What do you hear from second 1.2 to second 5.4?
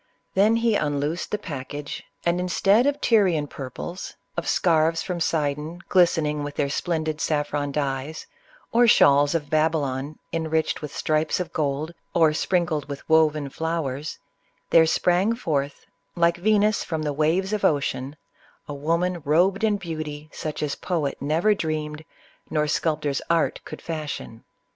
the package, and instead of Tyr ian purples, of scarfs from